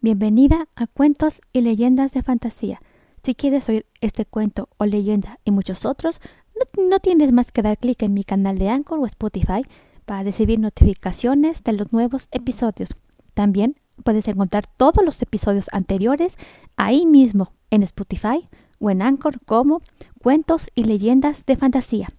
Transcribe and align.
Bienvenida 0.00 0.68
a 0.76 0.86
Cuentos 0.86 1.40
y 1.52 1.60
Leyendas 1.60 2.12
de 2.12 2.22
Fantasía. 2.22 2.80
Si 3.24 3.34
quieres 3.34 3.68
oír 3.68 3.84
este 4.00 4.24
cuento 4.24 4.68
o 4.76 4.86
leyenda 4.86 5.40
y 5.44 5.50
muchos 5.50 5.84
otros, 5.84 6.20
no, 6.78 7.00
tienes 7.00 7.32
más 7.32 7.50
que 7.50 7.62
dar 7.62 7.78
clic 7.78 8.00
en 8.04 8.14
mi 8.14 8.22
canal 8.22 8.58
de 8.58 8.68
Anchor 8.68 9.00
o 9.00 9.06
Spotify 9.06 9.62
para 10.04 10.22
recibir 10.22 10.60
notificaciones 10.60 11.64
de 11.64 11.72
los 11.72 11.92
nuevos 11.92 12.28
episodios. 12.30 12.90
También 13.34 13.74
puedes 14.04 14.28
encontrar 14.28 14.68
todos 14.76 15.04
los 15.04 15.20
episodios 15.20 15.66
anteriores 15.72 16.36
ahí 16.76 17.04
mismo 17.04 17.52
en 17.72 17.82
Spotify 17.82 18.48
o 18.78 18.90
en 18.90 19.02
Anchor 19.02 19.40
como 19.46 19.82
Cuentos 20.22 20.68
y 20.76 20.84
Leyendas 20.84 21.44
de 21.44 21.56
Fantasía. 21.56 22.12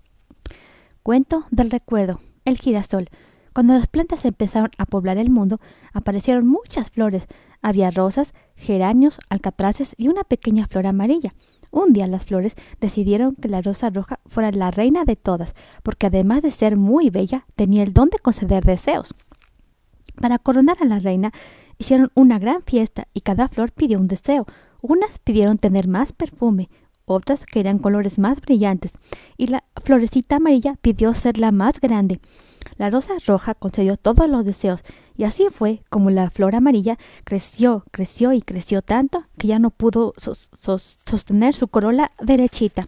Cuento 1.02 1.46
del 1.50 1.72
recuerdo, 1.72 2.20
el 2.44 2.58
girasol. 2.58 3.08
Cuando 3.54 3.74
las 3.74 3.88
plantas 3.88 4.26
empezaron 4.26 4.72
a 4.78 4.86
poblar 4.86 5.18
el 5.18 5.30
mundo, 5.30 5.60
aparecieron 5.94 6.46
muchas 6.46 6.92
flores. 6.92 7.26
Había 7.62 7.92
rosas, 7.92 8.34
geranios, 8.56 9.20
alcatraces 9.30 9.94
y 9.98 10.08
una 10.08 10.24
pequeña 10.24 10.68
flor 10.68 10.88
amarilla. 10.88 11.34
Un 11.72 11.94
día 11.94 12.08
las 12.08 12.26
flores 12.26 12.56
decidieron 12.82 13.36
que 13.36 13.48
la 13.48 13.62
rosa 13.62 13.90
roja 13.90 14.20
fuera 14.26 14.52
la 14.52 14.72
reina 14.72 15.06
de 15.06 15.16
todas, 15.16 15.54
porque 15.84 16.08
además 16.08 16.42
de 16.42 16.52
ser 16.52 16.78
muy 16.78 17.10
bella, 17.10 17.46
tenía 17.56 17.84
el 17.84 17.94
don 17.94 18.10
de 18.10 18.20
conceder 18.20 18.66
deseos. 18.66 19.14
Para 20.20 20.40
coronar 20.40 20.78
a 20.82 20.86
la 20.86 21.00
reina, 21.00 21.32
hicieron 21.78 22.12
una 22.16 22.40
gran 22.40 22.64
fiesta 22.64 23.08
y 23.14 23.22
cada 23.22 23.48
flor 23.50 23.72
pidió 23.72 24.00
un 24.00 24.08
deseo. 24.08 24.48
Unas 24.82 25.20
pidieron 25.20 25.58
tener 25.58 25.88
más 25.88 26.14
perfume, 26.14 26.70
otras 27.06 27.46
querían 27.46 27.80
colores 27.80 28.18
más 28.20 28.40
brillantes, 28.40 28.92
y 29.36 29.48
la 29.48 29.64
florecita 29.84 30.38
amarilla 30.38 30.76
pidió 30.82 31.14
ser 31.14 31.38
la 31.38 31.52
más 31.52 31.80
grande. 31.80 32.20
La 32.78 32.90
rosa 32.90 33.14
roja 33.26 33.56
concedió 33.56 33.98
todos 33.98 34.30
los 34.30 34.46
deseos, 34.46 34.84
y 35.20 35.26
así 35.26 35.48
fue 35.52 35.82
como 35.90 36.12
la 36.12 36.30
flor 36.30 36.56
amarilla 36.56 36.98
creció, 37.26 37.84
creció 37.92 38.32
y 38.32 38.42
creció 38.42 38.82
tanto 38.82 39.26
que 39.38 39.48
ya 39.48 39.60
no 39.60 39.70
pudo 39.70 40.14
sostener 40.18 41.54
su 41.54 41.68
corola 41.68 42.14
derechita. 42.22 42.88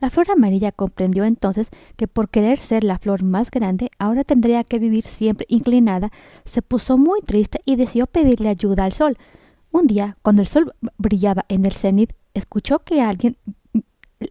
La 0.00 0.10
flor 0.10 0.30
amarilla 0.30 0.70
comprendió 0.70 1.24
entonces 1.24 1.70
que 1.96 2.08
por 2.08 2.28
querer 2.28 2.58
ser 2.58 2.84
la 2.84 2.98
flor 2.98 3.22
más 3.22 3.50
grande 3.50 3.90
ahora 3.98 4.24
tendría 4.24 4.64
que 4.64 4.78
vivir 4.78 5.02
siempre 5.04 5.46
inclinada, 5.48 6.12
se 6.44 6.60
puso 6.60 6.98
muy 6.98 7.22
triste 7.22 7.62
y 7.64 7.76
decidió 7.76 8.06
pedirle 8.06 8.50
ayuda 8.50 8.84
al 8.84 8.92
sol. 8.92 9.16
Un 9.72 9.86
día, 9.86 10.18
cuando 10.20 10.42
el 10.42 10.48
sol 10.48 10.74
brillaba 10.98 11.46
en 11.48 11.64
el 11.64 11.72
cenit, 11.72 12.12
escuchó 12.34 12.80
que 12.80 13.00
alguien 13.00 13.38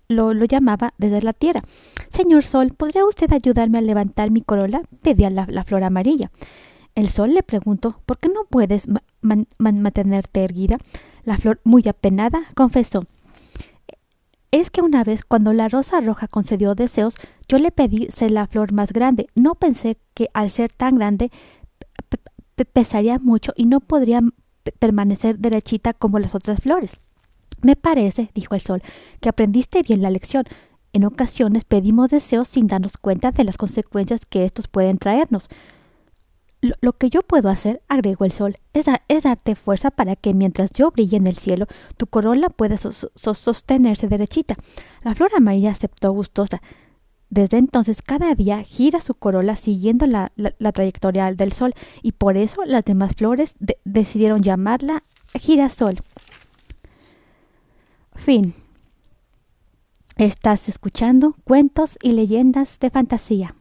lo, 0.10 0.32
llamaba 0.46 0.94
desde 1.00 1.24
la 1.24 1.34
tierra. 1.34 1.64
Señor 2.12 2.44
Sol, 2.44 2.72
¿podría 2.78 3.04
usted 3.04 3.34
ayudarme 3.34 3.80
a 3.80 3.82
levantar 3.82 4.30
mi 4.30 4.42
corola? 4.42 4.84
pedía 5.02 5.32
la, 5.32 5.64
flor 5.64 5.84
amarilla. 5.84 6.30
El 6.96 7.10
sol 7.10 7.34
le 7.34 7.44
preguntó 7.44 8.00
¿Por 8.06 8.20
qué 8.20 8.30
no 8.30 8.46
puedes 8.46 8.86
mantenerte 9.22 10.44
erguida? 10.44 10.78
La 11.24 11.38
flor, 11.38 11.62
muy 11.64 11.84
apenada, 11.88 12.42
confesó 12.56 13.06
Es 14.52 14.70
que 14.70 14.82
una 14.82 15.04
vez, 15.04 15.26
cuando 15.26 15.54
la 15.54 15.70
rosa 15.70 16.02
roja 16.02 16.28
concedió 16.28 16.76
deseos, 16.76 17.16
yo 17.48 17.58
le 17.58 17.72
pedí 17.72 18.08
ser 18.12 18.32
la 18.32 18.48
flor 18.48 18.72
más 18.74 18.92
grande. 18.92 19.28
No 19.36 19.56
pensé 19.56 19.98
que 20.14 20.30
al 20.34 20.52
ser 20.52 20.72
tan 20.72 20.96
grande 20.96 21.32
pesaría 22.72 23.20
mucho 23.20 23.54
y 23.56 23.66
no 23.66 23.80
podría 23.80 24.22
permanecer 24.80 25.40
derechita 25.40 25.94
como 25.94 26.20
las 26.20 26.36
otras 26.36 26.60
flores. 26.60 26.98
Me 27.62 27.76
parece, 27.76 28.30
dijo 28.36 28.56
el 28.56 28.62
sol, 28.62 28.84
que 29.22 29.30
aprendiste 29.30 29.82
bien 29.84 30.02
la 30.02 30.10
lección. 30.10 30.46
En 30.92 31.06
ocasiones 31.06 31.66
pedimos 31.66 32.10
deseos 32.10 32.48
sin 32.48 32.68
darnos 32.68 32.98
cuenta 32.98 33.32
de 33.32 33.44
las 33.44 33.58
consecuencias 33.58 34.26
que 34.26 34.46
estos 34.46 34.68
pueden 34.68 34.98
traernos. 34.98 35.48
Lo, 36.80 36.94
que 36.94 37.10
yo 37.10 37.24
puedo 37.24 37.50
hacer, 37.50 37.82
agregó 37.90 38.24
el 38.24 38.32
sol, 38.32 38.56
es, 38.72 38.86
darte 38.86 39.56
fuerza 39.56 39.92
para 39.92 40.16
que 40.16 40.34
mientras 40.34 40.72
yo 40.72 40.92
brille 40.92 41.18
en 41.18 41.28
el 41.28 41.36
cielo, 41.36 41.68
tu 41.98 42.08
corola 42.08 42.50
pueda 42.50 42.78
sostenerse 42.78 44.08
derechita. 44.08 44.56
La 45.02 45.14
flor 45.14 45.32
amarilla 45.36 45.72
aceptó 45.72 46.14
gustosa. 46.14 46.62
Desde 47.30 47.58
entonces 47.58 48.02
cada 48.02 48.34
día 48.34 48.64
gira 48.64 49.02
su 49.02 49.14
corola 49.14 49.58
siguiendo 49.58 50.08
la, 50.08 50.32
trayectoria 50.72 51.34
del 51.34 51.52
sol 51.52 51.74
y 52.02 52.14
por 52.14 52.38
eso 52.38 52.64
las 52.66 52.86
demás 52.86 53.12
flores 53.18 53.56
decidieron 53.84 54.42
llamarla 54.42 55.04
girasol. 55.34 56.00
Fin. 58.16 58.56
Estás 60.16 60.70
escuchando 60.70 61.36
cuentos 61.44 61.98
y 62.02 62.14
leyendas 62.14 62.80
de 62.80 62.90
fantasía. 62.90 63.56